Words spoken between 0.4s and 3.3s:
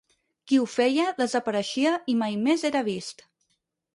Qui ho feia, desapareixia i mai més era vist.